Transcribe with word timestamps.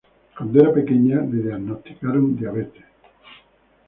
Cuando 0.35 0.63
era 0.63 0.73
pequeña 0.73 1.21
le 1.21 1.43
diagnosticaron 1.43 2.35
diabetes. 2.35 2.85